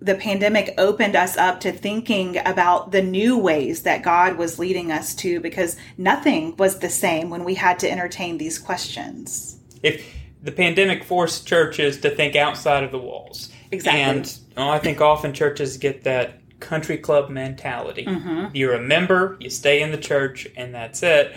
the 0.00 0.14
pandemic 0.14 0.74
opened 0.78 1.16
us 1.16 1.36
up 1.36 1.60
to 1.60 1.72
thinking 1.72 2.38
about 2.44 2.92
the 2.92 3.02
new 3.02 3.38
ways 3.38 3.82
that 3.82 4.02
God 4.02 4.36
was 4.36 4.58
leading 4.58 4.92
us 4.92 5.14
to 5.16 5.40
because 5.40 5.76
nothing 5.96 6.56
was 6.56 6.78
the 6.78 6.90
same 6.90 7.30
when 7.30 7.44
we 7.44 7.54
had 7.54 7.78
to 7.80 7.90
entertain 7.90 8.38
these 8.38 8.58
questions. 8.58 9.58
If 9.82 10.04
the 10.42 10.52
pandemic 10.52 11.04
forced 11.04 11.46
churches 11.46 12.00
to 12.00 12.10
think 12.10 12.36
outside 12.36 12.84
of 12.84 12.92
the 12.92 12.98
walls. 12.98 13.50
Exactly. 13.70 14.00
And 14.00 14.38
well, 14.56 14.70
I 14.70 14.78
think 14.78 15.00
often 15.00 15.34
churches 15.34 15.76
get 15.76 16.04
that 16.04 16.37
country 16.60 16.98
club 16.98 17.30
mentality. 17.30 18.04
Mm-hmm. 18.04 18.54
You're 18.54 18.74
a 18.74 18.80
member, 18.80 19.36
you 19.40 19.50
stay 19.50 19.80
in 19.82 19.90
the 19.92 19.98
church, 19.98 20.48
and 20.56 20.74
that's 20.74 21.02
it. 21.02 21.34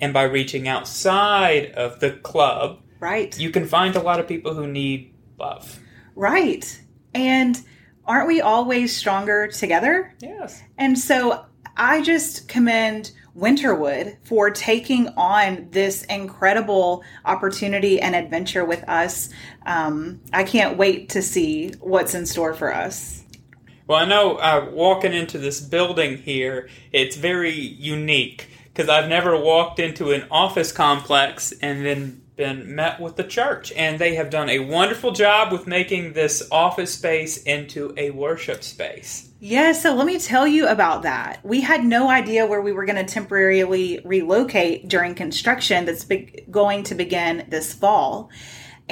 And 0.00 0.12
by 0.12 0.24
reaching 0.24 0.66
outside 0.68 1.72
of 1.72 2.00
the 2.00 2.10
club, 2.12 2.80
Right. 3.00 3.36
you 3.38 3.50
can 3.50 3.66
find 3.66 3.94
a 3.96 4.00
lot 4.00 4.20
of 4.20 4.28
people 4.28 4.54
who 4.54 4.66
need 4.66 5.14
love. 5.38 5.78
Right. 6.14 6.80
And 7.14 7.60
aren't 8.06 8.26
we 8.28 8.40
always 8.40 8.96
stronger 8.96 9.48
together? 9.48 10.14
Yes. 10.20 10.62
And 10.78 10.98
so 10.98 11.44
I 11.76 12.02
just 12.02 12.48
commend 12.48 13.12
Winterwood 13.36 14.16
for 14.24 14.50
taking 14.50 15.08
on 15.16 15.68
this 15.70 16.04
incredible 16.04 17.02
opportunity 17.24 18.00
and 18.00 18.14
adventure 18.14 18.64
with 18.64 18.86
us. 18.88 19.30
Um, 19.64 20.20
I 20.32 20.44
can't 20.44 20.76
wait 20.76 21.08
to 21.10 21.22
see 21.22 21.70
what's 21.80 22.14
in 22.14 22.26
store 22.26 22.52
for 22.54 22.74
us. 22.74 23.21
Well, 23.92 24.00
I 24.00 24.06
know 24.06 24.36
uh, 24.36 24.70
walking 24.72 25.12
into 25.12 25.36
this 25.36 25.60
building 25.60 26.16
here, 26.16 26.70
it's 26.92 27.14
very 27.14 27.52
unique 27.54 28.48
because 28.72 28.88
I've 28.88 29.06
never 29.06 29.38
walked 29.38 29.78
into 29.78 30.12
an 30.12 30.24
office 30.30 30.72
complex 30.72 31.52
and 31.60 31.84
then 31.84 32.22
been 32.34 32.74
met 32.74 33.00
with 33.00 33.16
the 33.16 33.24
church. 33.24 33.70
And 33.72 33.98
they 33.98 34.14
have 34.14 34.30
done 34.30 34.48
a 34.48 34.60
wonderful 34.60 35.12
job 35.12 35.52
with 35.52 35.66
making 35.66 36.14
this 36.14 36.48
office 36.50 36.94
space 36.94 37.42
into 37.42 37.92
a 37.98 38.08
worship 38.12 38.64
space. 38.64 39.28
Yeah, 39.40 39.72
so 39.72 39.94
let 39.94 40.06
me 40.06 40.18
tell 40.18 40.46
you 40.46 40.68
about 40.68 41.02
that. 41.02 41.44
We 41.44 41.60
had 41.60 41.84
no 41.84 42.08
idea 42.08 42.46
where 42.46 42.62
we 42.62 42.72
were 42.72 42.86
going 42.86 43.04
to 43.04 43.12
temporarily 43.12 44.00
relocate 44.06 44.88
during 44.88 45.14
construction 45.14 45.84
that's 45.84 46.04
be- 46.04 46.46
going 46.50 46.84
to 46.84 46.94
begin 46.94 47.44
this 47.50 47.74
fall. 47.74 48.30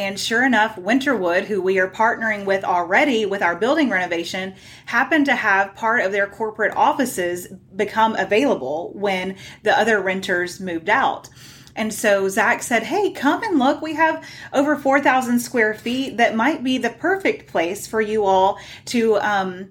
And 0.00 0.18
sure 0.18 0.46
enough, 0.46 0.76
Winterwood, 0.76 1.44
who 1.44 1.60
we 1.60 1.78
are 1.78 1.90
partnering 1.90 2.46
with 2.46 2.64
already 2.64 3.26
with 3.26 3.42
our 3.42 3.54
building 3.54 3.90
renovation, 3.90 4.54
happened 4.86 5.26
to 5.26 5.34
have 5.34 5.74
part 5.74 6.02
of 6.02 6.10
their 6.10 6.26
corporate 6.26 6.74
offices 6.74 7.48
become 7.76 8.16
available 8.16 8.92
when 8.94 9.36
the 9.62 9.78
other 9.78 10.00
renters 10.00 10.58
moved 10.58 10.88
out. 10.88 11.28
And 11.76 11.92
so 11.92 12.30
Zach 12.30 12.62
said, 12.62 12.84
Hey, 12.84 13.10
come 13.10 13.42
and 13.42 13.58
look. 13.58 13.82
We 13.82 13.92
have 13.92 14.26
over 14.54 14.74
4,000 14.74 15.38
square 15.38 15.74
feet 15.74 16.16
that 16.16 16.34
might 16.34 16.64
be 16.64 16.78
the 16.78 16.88
perfect 16.88 17.50
place 17.50 17.86
for 17.86 18.00
you 18.00 18.24
all 18.24 18.58
to, 18.86 19.18
um, 19.18 19.68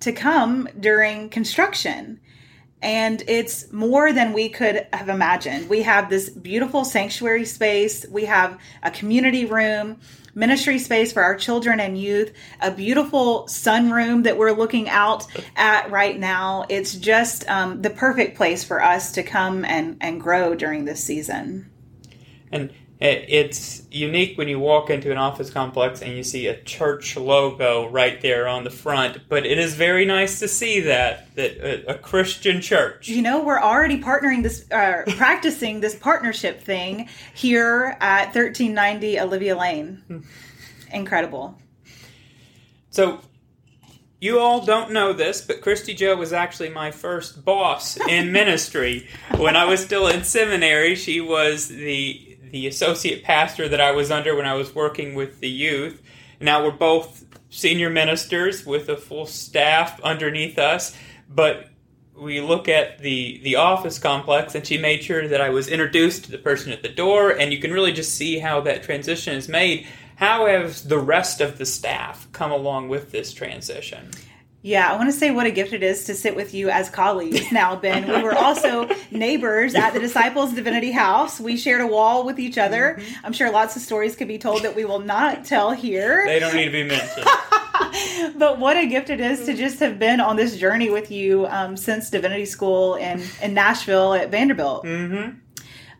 to 0.00 0.12
come 0.12 0.68
during 0.78 1.30
construction. 1.30 2.20
And 2.82 3.22
it's 3.28 3.70
more 3.72 4.12
than 4.12 4.32
we 4.32 4.48
could 4.48 4.86
have 4.92 5.08
imagined. 5.08 5.68
We 5.68 5.82
have 5.82 6.08
this 6.08 6.30
beautiful 6.30 6.84
sanctuary 6.84 7.44
space. 7.44 8.06
We 8.08 8.24
have 8.24 8.58
a 8.82 8.90
community 8.90 9.44
room, 9.44 9.98
ministry 10.34 10.78
space 10.78 11.12
for 11.12 11.22
our 11.22 11.36
children 11.36 11.78
and 11.78 11.98
youth, 11.98 12.32
a 12.60 12.70
beautiful 12.70 13.44
sunroom 13.44 14.24
that 14.24 14.38
we're 14.38 14.52
looking 14.52 14.88
out 14.88 15.26
at 15.56 15.90
right 15.90 16.18
now. 16.18 16.64
It's 16.70 16.94
just 16.94 17.48
um, 17.50 17.82
the 17.82 17.90
perfect 17.90 18.36
place 18.36 18.64
for 18.64 18.82
us 18.82 19.12
to 19.12 19.22
come 19.22 19.64
and, 19.64 19.98
and 20.00 20.20
grow 20.20 20.54
during 20.54 20.86
this 20.86 21.04
season. 21.04 21.70
And 22.50 22.72
it's 23.00 23.82
unique 23.90 24.36
when 24.36 24.48
you 24.48 24.58
walk 24.58 24.90
into 24.90 25.10
an 25.10 25.16
office 25.16 25.48
complex 25.48 26.02
and 26.02 26.14
you 26.14 26.22
see 26.22 26.48
a 26.48 26.62
church 26.62 27.16
logo 27.16 27.88
right 27.88 28.20
there 28.20 28.46
on 28.46 28.64
the 28.64 28.70
front. 28.70 29.26
But 29.28 29.46
it 29.46 29.58
is 29.58 29.74
very 29.74 30.04
nice 30.04 30.38
to 30.40 30.48
see 30.48 30.80
that 30.80 31.34
that 31.34 31.56
a, 31.58 31.92
a 31.92 31.98
Christian 31.98 32.60
church. 32.60 33.08
You 33.08 33.22
know, 33.22 33.42
we're 33.42 33.60
already 33.60 34.00
partnering 34.02 34.42
this, 34.42 34.70
uh, 34.70 35.04
practicing 35.16 35.80
this 35.80 35.94
partnership 35.94 36.62
thing 36.62 37.08
here 37.34 37.96
at 38.00 38.26
1390 38.34 39.20
Olivia 39.20 39.56
Lane. 39.56 40.24
Incredible. 40.92 41.58
So, 42.90 43.20
you 44.20 44.40
all 44.40 44.66
don't 44.66 44.90
know 44.90 45.14
this, 45.14 45.40
but 45.40 45.62
Christy 45.62 45.94
Jo 45.94 46.16
was 46.16 46.32
actually 46.32 46.68
my 46.68 46.90
first 46.90 47.44
boss 47.44 47.96
in 47.96 48.32
ministry. 48.32 49.08
When 49.38 49.56
I 49.56 49.64
was 49.64 49.82
still 49.82 50.08
in 50.08 50.24
seminary, 50.24 50.94
she 50.96 51.22
was 51.22 51.68
the 51.68 52.29
the 52.50 52.66
associate 52.66 53.22
pastor 53.22 53.68
that 53.68 53.80
I 53.80 53.92
was 53.92 54.10
under 54.10 54.34
when 54.34 54.46
I 54.46 54.54
was 54.54 54.74
working 54.74 55.14
with 55.14 55.40
the 55.40 55.48
youth. 55.48 56.02
Now 56.40 56.64
we're 56.64 56.70
both 56.70 57.24
senior 57.50 57.90
ministers 57.90 58.64
with 58.64 58.88
a 58.88 58.96
full 58.96 59.26
staff 59.26 60.00
underneath 60.00 60.58
us, 60.58 60.96
but 61.28 61.66
we 62.20 62.40
look 62.40 62.68
at 62.68 62.98
the 62.98 63.40
the 63.42 63.56
office 63.56 63.98
complex 63.98 64.54
and 64.54 64.66
she 64.66 64.76
made 64.76 65.02
sure 65.02 65.26
that 65.26 65.40
I 65.40 65.48
was 65.48 65.68
introduced 65.68 66.24
to 66.24 66.30
the 66.30 66.38
person 66.38 66.72
at 66.72 66.82
the 66.82 66.88
door 66.88 67.30
and 67.30 67.52
you 67.52 67.58
can 67.58 67.72
really 67.72 67.92
just 67.92 68.14
see 68.14 68.38
how 68.38 68.60
that 68.62 68.82
transition 68.82 69.34
is 69.34 69.48
made. 69.48 69.86
How 70.16 70.46
has 70.46 70.84
the 70.84 70.98
rest 70.98 71.40
of 71.40 71.56
the 71.56 71.64
staff 71.64 72.28
come 72.32 72.52
along 72.52 72.90
with 72.90 73.10
this 73.10 73.32
transition? 73.32 74.10
Yeah, 74.62 74.92
I 74.92 74.96
want 74.96 75.08
to 75.10 75.16
say 75.16 75.30
what 75.30 75.46
a 75.46 75.50
gift 75.50 75.72
it 75.72 75.82
is 75.82 76.04
to 76.04 76.14
sit 76.14 76.36
with 76.36 76.52
you 76.52 76.68
as 76.68 76.90
colleagues 76.90 77.50
now, 77.52 77.76
Ben. 77.76 78.06
We 78.06 78.22
were 78.22 78.34
also 78.34 78.88
neighbors 79.10 79.74
at 79.74 79.94
the 79.94 80.00
Disciples 80.00 80.52
Divinity 80.52 80.90
House. 80.90 81.40
We 81.40 81.56
shared 81.56 81.80
a 81.80 81.86
wall 81.86 82.26
with 82.26 82.38
each 82.38 82.58
other. 82.58 83.00
I'm 83.24 83.32
sure 83.32 83.50
lots 83.50 83.74
of 83.76 83.82
stories 83.82 84.16
could 84.16 84.28
be 84.28 84.36
told 84.36 84.62
that 84.64 84.76
we 84.76 84.84
will 84.84 84.98
not 84.98 85.46
tell 85.46 85.72
here. 85.72 86.24
They 86.26 86.38
don't 86.38 86.54
need 86.54 86.66
to 86.66 86.72
be 86.72 86.84
mentioned. 86.84 87.26
but 88.38 88.58
what 88.58 88.76
a 88.76 88.86
gift 88.86 89.08
it 89.08 89.20
is 89.20 89.46
to 89.46 89.54
just 89.54 89.80
have 89.80 89.98
been 89.98 90.20
on 90.20 90.36
this 90.36 90.56
journey 90.58 90.90
with 90.90 91.10
you 91.10 91.46
um, 91.46 91.74
since 91.76 92.10
divinity 92.10 92.44
school 92.44 92.96
in, 92.96 93.22
in 93.42 93.54
Nashville 93.54 94.12
at 94.12 94.30
Vanderbilt. 94.30 94.84
hmm 94.86 95.30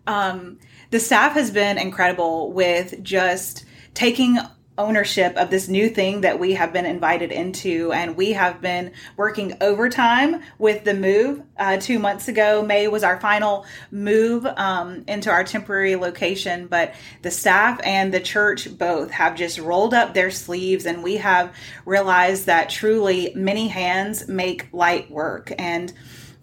Um, 0.07 0.59
the 0.91 1.01
staff 1.01 1.33
has 1.33 1.51
been 1.51 1.79
incredible 1.79 2.53
with 2.53 3.03
just 3.03 3.65
taking 3.95 4.39
ownership 4.81 5.37
of 5.37 5.51
this 5.51 5.69
new 5.69 5.89
thing 5.89 6.23
that 6.23 6.39
we 6.39 6.55
have 6.55 6.73
been 6.73 6.87
invited 6.87 7.31
into. 7.31 7.93
And 7.93 8.17
we 8.17 8.33
have 8.33 8.61
been 8.61 8.93
working 9.17 9.57
overtime 9.61 10.43
with 10.59 10.85
the 10.85 10.95
move. 10.95 11.43
Uh, 11.59 11.77
two 11.77 11.99
months 11.99 12.29
ago 12.29 12.63
may 12.63 12.89
was 12.89 13.05
our 13.05 13.21
final 13.21 13.67
move 13.91 14.47
um, 14.47 15.05
into 15.07 15.31
our 15.31 15.45
temporary 15.45 15.97
location 15.97 16.67
but 16.67 16.95
the 17.23 17.31
staff 17.31 17.81
and 17.85 18.15
the 18.15 18.21
church 18.21 18.77
both 18.79 19.11
have 19.11 19.37
just 19.37 19.59
rolled 19.59 19.93
up 19.93 20.15
their 20.15 20.31
sleeves 20.31 20.87
and 20.87 21.03
we 21.03 21.17
have 21.17 21.55
realized 21.85 22.47
that 22.47 22.71
truly 22.71 23.33
many 23.35 23.69
hands 23.69 24.29
make 24.29 24.73
light 24.73 25.11
work 25.11 25.53
and 25.59 25.93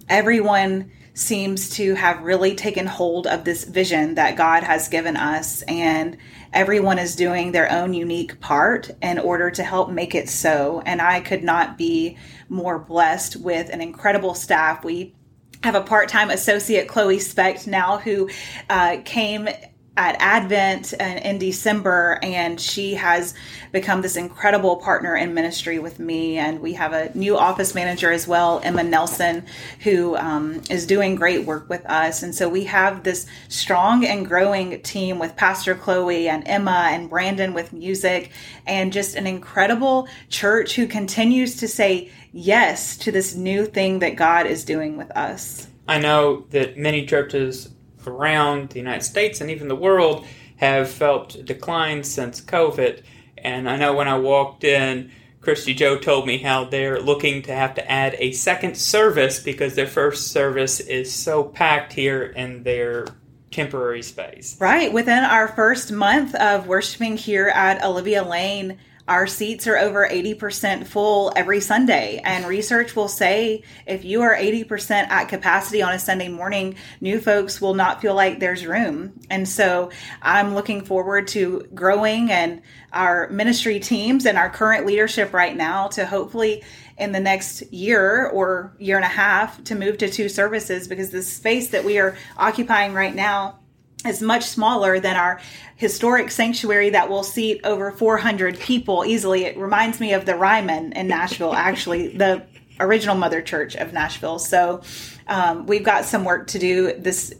everyone 0.09 0.91
seems 1.17 1.71
to 1.71 1.95
have 1.95 2.21
really 2.21 2.53
taken 2.53 2.85
hold 2.85 3.25
of 3.25 3.43
this 3.43 3.63
vision 3.63 4.15
that 4.15 4.35
God 4.35 4.63
has 4.63 4.87
given 4.87 5.17
us, 5.17 5.63
and 5.63 6.15
everyone 6.53 6.99
is 6.99 7.15
doing 7.15 7.51
their 7.51 7.71
own 7.71 7.95
unique 7.95 8.39
part 8.39 8.91
in 9.01 9.17
order 9.17 9.49
to 9.49 9.63
help 9.63 9.89
make 9.89 10.13
it 10.13 10.29
so. 10.29 10.83
And 10.85 11.01
I 11.01 11.21
could 11.21 11.43
not 11.43 11.75
be 11.77 12.17
more 12.49 12.77
blessed 12.77 13.37
with 13.37 13.69
an 13.69 13.81
incredible 13.81 14.35
staff. 14.35 14.85
We 14.85 15.15
have 15.63 15.73
a 15.73 15.81
part 15.81 16.07
time 16.07 16.29
associate, 16.29 16.87
Chloe 16.87 17.19
Specht, 17.19 17.65
now 17.65 17.97
who 17.97 18.29
uh, 18.69 18.97
came 19.03 19.49
at 19.97 20.15
Advent 20.19 20.93
and 20.99 21.19
in 21.25 21.39
December, 21.39 22.19
and 22.21 22.61
she 22.61 22.93
has 22.93 23.33
become 23.71 24.01
this 24.01 24.15
incredible 24.15 24.77
partner 24.77 25.15
in 25.15 25.33
ministry 25.33 25.79
with 25.79 25.99
me. 25.99 26.37
And 26.37 26.61
we 26.61 26.73
have 26.73 26.93
a 26.93 27.11
new 27.17 27.35
office 27.35 27.73
manager 27.73 28.11
as 28.11 28.27
well, 28.27 28.61
Emma 28.63 28.83
Nelson, 28.83 29.45
who 29.81 30.15
um, 30.15 30.61
is 30.69 30.85
doing 30.85 31.15
great 31.15 31.45
work 31.45 31.67
with 31.67 31.83
us. 31.87 32.21
And 32.21 32.33
so 32.33 32.47
we 32.47 32.63
have 32.65 33.03
this 33.03 33.25
strong 33.49 34.05
and 34.05 34.27
growing 34.27 34.79
team 34.83 35.17
with 35.17 35.35
Pastor 35.35 35.73
Chloe 35.73 36.29
and 36.29 36.47
Emma 36.47 36.89
and 36.91 37.09
Brandon 37.09 37.55
with 37.55 37.73
music, 37.73 38.31
and 38.67 38.93
just 38.93 39.15
an 39.15 39.25
incredible 39.25 40.07
church 40.29 40.75
who 40.75 40.85
continues 40.85 41.55
to 41.57 41.67
say 41.67 42.11
yes 42.31 42.97
to 42.97 43.11
this 43.11 43.35
new 43.35 43.65
thing 43.65 43.97
that 43.99 44.15
God 44.15 44.45
is 44.45 44.63
doing 44.63 44.95
with 44.95 45.09
us. 45.11 45.67
I 45.87 45.97
know 45.97 46.45
that 46.51 46.77
many 46.77 47.05
churches 47.05 47.69
around 48.07 48.69
the 48.69 48.79
United 48.79 49.03
States 49.03 49.41
and 49.41 49.51
even 49.51 49.67
the 49.67 49.75
world 49.75 50.25
have 50.57 50.89
felt 50.89 51.45
decline 51.45 52.03
since 52.03 52.41
COVID. 52.41 53.03
And 53.37 53.69
I 53.69 53.77
know 53.77 53.93
when 53.93 54.07
I 54.07 54.17
walked 54.17 54.63
in, 54.63 55.11
Christy 55.41 55.73
Jo 55.73 55.97
told 55.97 56.25
me 56.25 56.39
how 56.39 56.65
they're 56.65 56.99
looking 56.99 57.41
to 57.43 57.53
have 57.53 57.75
to 57.75 57.91
add 57.91 58.15
a 58.17 58.31
second 58.33 58.75
service 58.75 59.39
because 59.39 59.75
their 59.75 59.87
first 59.87 60.31
service 60.31 60.79
is 60.79 61.13
so 61.13 61.43
packed 61.43 61.93
here 61.93 62.23
in 62.23 62.63
their 62.63 63.05
temporary 63.51 64.01
space. 64.01 64.57
Right. 64.59 64.91
Within 64.91 65.23
our 65.23 65.47
first 65.47 65.91
month 65.91 66.35
of 66.35 66.67
worshiping 66.67 67.17
here 67.17 67.47
at 67.47 67.83
Olivia 67.83 68.23
Lane, 68.23 68.77
our 69.07 69.25
seats 69.25 69.67
are 69.67 69.77
over 69.77 70.07
80% 70.07 70.85
full 70.85 71.31
every 71.35 71.61
Sunday. 71.61 72.21
And 72.23 72.45
research 72.45 72.95
will 72.95 73.07
say 73.07 73.63
if 73.85 74.03
you 74.03 74.21
are 74.21 74.35
80% 74.35 74.91
at 74.91 75.29
capacity 75.29 75.81
on 75.81 75.93
a 75.93 75.99
Sunday 75.99 76.27
morning, 76.27 76.75
new 76.99 77.19
folks 77.21 77.61
will 77.61 77.73
not 77.73 78.01
feel 78.01 78.15
like 78.15 78.39
there's 78.39 78.65
room. 78.65 79.13
And 79.29 79.47
so 79.47 79.91
I'm 80.21 80.53
looking 80.55 80.83
forward 80.83 81.27
to 81.29 81.67
growing 81.73 82.31
and 82.31 82.61
our 82.91 83.29
ministry 83.29 83.79
teams 83.79 84.25
and 84.25 84.37
our 84.37 84.49
current 84.49 84.85
leadership 84.85 85.33
right 85.33 85.55
now 85.55 85.87
to 85.89 86.05
hopefully 86.05 86.63
in 86.97 87.11
the 87.11 87.19
next 87.19 87.71
year 87.71 88.27
or 88.27 88.73
year 88.79 88.95
and 88.95 89.05
a 89.05 89.09
half 89.09 89.63
to 89.65 89.75
move 89.75 89.97
to 89.99 90.09
two 90.09 90.29
services 90.29 90.87
because 90.87 91.11
the 91.11 91.21
space 91.21 91.69
that 91.69 91.85
we 91.85 91.99
are 91.99 92.17
occupying 92.37 92.93
right 92.93 93.15
now 93.15 93.59
is 94.07 94.21
much 94.21 94.43
smaller 94.43 94.99
than 94.99 95.15
our 95.15 95.39
historic 95.75 96.31
sanctuary 96.31 96.89
that 96.91 97.09
will 97.09 97.23
seat 97.23 97.61
over 97.63 97.91
400 97.91 98.59
people 98.59 99.05
easily. 99.05 99.45
It 99.45 99.57
reminds 99.57 99.99
me 99.99 100.13
of 100.13 100.25
the 100.25 100.35
Ryman 100.35 100.93
in 100.93 101.07
Nashville, 101.07 101.53
actually, 101.53 102.07
the 102.17 102.45
original 102.79 103.15
mother 103.15 103.41
church 103.41 103.75
of 103.75 103.93
Nashville. 103.93 104.39
So 104.39 104.81
um, 105.27 105.65
we've 105.65 105.83
got 105.83 106.05
some 106.05 106.23
work 106.25 106.47
to 106.47 106.59
do 106.59 106.93
this 106.93 107.33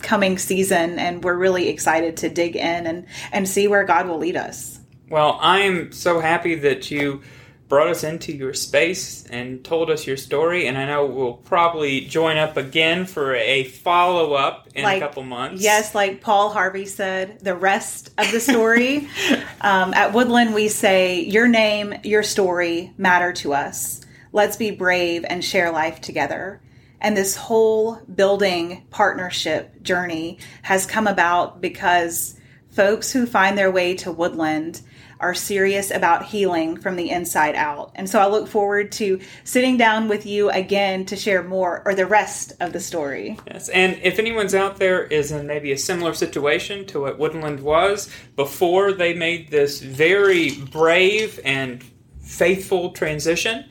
coming 0.00 0.38
season, 0.38 0.98
and 0.98 1.22
we're 1.22 1.36
really 1.36 1.68
excited 1.68 2.18
to 2.18 2.28
dig 2.28 2.56
in 2.56 2.86
and, 2.86 3.06
and 3.32 3.48
see 3.48 3.68
where 3.68 3.84
God 3.84 4.08
will 4.08 4.18
lead 4.18 4.36
us. 4.36 4.80
Well, 5.08 5.38
I 5.40 5.60
am 5.60 5.92
so 5.92 6.20
happy 6.20 6.54
that 6.56 6.90
you 6.90 7.22
brought 7.70 7.86
us 7.86 8.02
into 8.02 8.32
your 8.32 8.52
space 8.52 9.24
and 9.30 9.64
told 9.64 9.90
us 9.90 10.04
your 10.04 10.16
story. 10.16 10.66
And 10.66 10.76
I 10.76 10.86
know 10.86 11.06
we'll 11.06 11.34
probably 11.34 12.02
join 12.02 12.36
up 12.36 12.56
again 12.56 13.06
for 13.06 13.36
a 13.36 13.62
follow 13.62 14.34
up 14.34 14.68
in 14.74 14.82
like, 14.82 14.96
a 14.98 15.06
couple 15.06 15.22
months. 15.22 15.62
Yes, 15.62 15.94
like 15.94 16.20
Paul 16.20 16.50
Harvey 16.50 16.84
said, 16.84 17.38
the 17.38 17.54
rest 17.54 18.10
of 18.18 18.30
the 18.32 18.40
story. 18.40 19.08
um, 19.60 19.94
at 19.94 20.12
Woodland, 20.12 20.52
we 20.52 20.66
say, 20.66 21.20
Your 21.20 21.46
name, 21.46 21.94
your 22.02 22.24
story 22.24 22.92
matter 22.98 23.32
to 23.34 23.54
us. 23.54 24.04
Let's 24.32 24.56
be 24.56 24.72
brave 24.72 25.24
and 25.26 25.44
share 25.44 25.70
life 25.70 26.00
together. 26.00 26.60
And 27.00 27.16
this 27.16 27.36
whole 27.36 27.94
building 28.14 28.84
partnership 28.90 29.80
journey 29.82 30.38
has 30.62 30.86
come 30.86 31.06
about 31.06 31.60
because 31.60 32.36
folks 32.70 33.12
who 33.12 33.26
find 33.26 33.56
their 33.56 33.70
way 33.70 33.94
to 33.94 34.10
Woodland 34.10 34.80
are 35.20 35.34
serious 35.34 35.90
about 35.90 36.24
healing 36.24 36.76
from 36.76 36.96
the 36.96 37.10
inside 37.10 37.54
out. 37.54 37.92
And 37.94 38.08
so 38.08 38.18
I 38.18 38.26
look 38.26 38.48
forward 38.48 38.90
to 38.92 39.20
sitting 39.44 39.76
down 39.76 40.08
with 40.08 40.24
you 40.26 40.50
again 40.50 41.04
to 41.06 41.16
share 41.16 41.42
more 41.42 41.82
or 41.84 41.94
the 41.94 42.06
rest 42.06 42.54
of 42.60 42.72
the 42.72 42.80
story. 42.80 43.38
Yes, 43.46 43.68
and 43.68 44.00
if 44.02 44.18
anyone's 44.18 44.54
out 44.54 44.78
there 44.78 45.04
is 45.04 45.30
in 45.30 45.46
maybe 45.46 45.72
a 45.72 45.78
similar 45.78 46.14
situation 46.14 46.86
to 46.86 47.02
what 47.02 47.18
Woodland 47.18 47.60
was 47.60 48.10
before 48.34 48.92
they 48.92 49.12
made 49.12 49.50
this 49.50 49.80
very 49.80 50.52
brave 50.52 51.38
and 51.44 51.84
faithful 52.22 52.92
transition, 52.92 53.66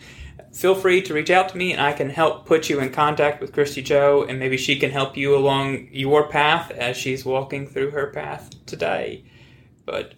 feel 0.53 0.75
free 0.75 1.01
to 1.01 1.13
reach 1.13 1.31
out 1.31 1.49
to 1.49 1.57
me 1.57 1.71
and 1.71 1.81
I 1.81 1.93
can 1.93 2.09
help 2.09 2.45
put 2.45 2.69
you 2.69 2.79
in 2.79 2.91
contact 2.91 3.41
with 3.41 3.53
Christy 3.53 3.81
Jo 3.81 4.25
and 4.27 4.38
maybe 4.39 4.57
she 4.57 4.77
can 4.77 4.91
help 4.91 5.17
you 5.17 5.35
along 5.35 5.89
your 5.91 6.27
path 6.27 6.69
as 6.71 6.95
she's 6.95 7.25
walking 7.25 7.67
through 7.67 7.91
her 7.91 8.07
path 8.07 8.49
today. 8.65 9.23
But 9.85 10.13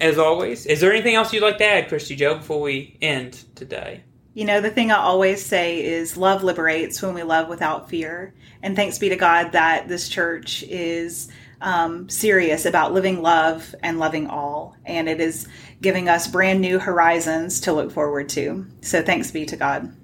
as 0.00 0.18
always. 0.18 0.66
Is 0.66 0.80
there 0.80 0.92
anything 0.92 1.14
else 1.14 1.32
you'd 1.32 1.42
like 1.42 1.58
to 1.58 1.64
add, 1.64 1.88
Christy 1.88 2.16
Jo, 2.16 2.36
before 2.36 2.60
we 2.60 2.96
end 3.00 3.44
today? 3.54 4.04
You 4.34 4.44
know, 4.44 4.60
the 4.60 4.70
thing 4.70 4.90
I 4.90 4.98
always 4.98 5.44
say 5.44 5.82
is 5.82 6.16
love 6.16 6.42
liberates 6.42 7.00
when 7.00 7.14
we 7.14 7.22
love 7.22 7.48
without 7.48 7.88
fear. 7.88 8.34
And 8.62 8.76
thanks 8.76 8.98
be 8.98 9.08
to 9.08 9.16
God 9.16 9.52
that 9.52 9.88
this 9.88 10.10
church 10.10 10.62
is 10.64 11.28
um, 11.62 12.08
serious 12.10 12.66
about 12.66 12.92
living 12.92 13.22
love 13.22 13.74
and 13.82 13.98
loving 13.98 14.26
all. 14.26 14.76
And 14.84 15.08
it 15.08 15.20
is 15.20 15.48
giving 15.80 16.08
us 16.10 16.28
brand 16.28 16.60
new 16.60 16.78
horizons 16.78 17.60
to 17.62 17.72
look 17.72 17.90
forward 17.90 18.28
to. 18.30 18.66
So 18.82 19.02
thanks 19.02 19.30
be 19.30 19.46
to 19.46 19.56
God. 19.56 19.94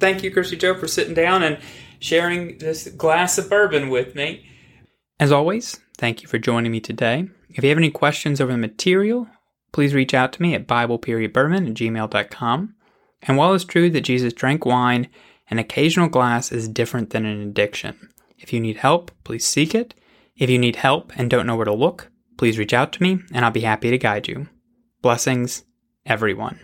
Thank 0.00 0.22
you, 0.22 0.30
Christy 0.30 0.56
Jo, 0.56 0.74
for 0.74 0.88
sitting 0.88 1.12
down 1.12 1.42
and 1.42 1.58
sharing 1.98 2.56
this 2.58 2.88
glass 2.88 3.36
of 3.36 3.50
bourbon 3.50 3.90
with 3.90 4.14
me. 4.14 4.46
As 5.20 5.32
always, 5.32 5.78
thank 5.96 6.22
you 6.22 6.28
for 6.28 6.38
joining 6.38 6.72
me 6.72 6.80
today. 6.80 7.28
If 7.50 7.62
you 7.62 7.68
have 7.70 7.78
any 7.78 7.90
questions 7.90 8.40
over 8.40 8.52
the 8.52 8.58
material, 8.58 9.28
please 9.72 9.94
reach 9.94 10.14
out 10.14 10.32
to 10.34 10.42
me 10.42 10.54
at 10.54 10.66
BiblePeriodBourbon 10.66 11.68
at 11.68 11.74
gmail.com. 11.74 12.74
And 13.22 13.36
while 13.36 13.54
it's 13.54 13.64
true 13.64 13.90
that 13.90 14.02
Jesus 14.02 14.32
drank 14.32 14.64
wine, 14.64 15.08
an 15.50 15.58
occasional 15.58 16.08
glass 16.08 16.52
is 16.52 16.68
different 16.68 17.10
than 17.10 17.24
an 17.24 17.40
addiction. 17.40 18.10
If 18.38 18.52
you 18.52 18.60
need 18.60 18.78
help, 18.78 19.10
please 19.24 19.46
seek 19.46 19.74
it. 19.74 19.94
If 20.36 20.50
you 20.50 20.58
need 20.58 20.76
help 20.76 21.12
and 21.16 21.30
don't 21.30 21.46
know 21.46 21.56
where 21.56 21.64
to 21.64 21.74
look, 21.74 22.10
please 22.36 22.58
reach 22.58 22.74
out 22.74 22.92
to 22.92 23.02
me 23.02 23.20
and 23.32 23.44
I'll 23.44 23.50
be 23.50 23.60
happy 23.60 23.90
to 23.90 23.98
guide 23.98 24.28
you. 24.28 24.48
Blessings, 25.02 25.64
everyone. 26.04 26.60